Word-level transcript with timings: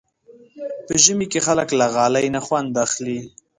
په 0.85 0.93
ژمي 1.03 1.27
کې 1.31 1.39
خلک 1.47 1.69
له 1.79 1.85
غالۍ 1.95 2.25
نه 2.35 2.41
خوند 2.45 2.71
اخلي. 2.85 3.19